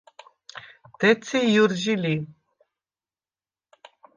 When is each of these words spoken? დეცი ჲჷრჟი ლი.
დეცი 1.01 1.39
ჲჷრჟი 1.53 1.93
ლი. 2.01 2.15